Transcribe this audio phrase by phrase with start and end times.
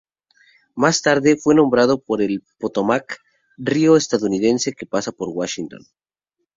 [0.73, 3.19] Más adelante, fue nombrado por el Potomac,
[3.57, 5.85] río estadounidense que pasa por Washington.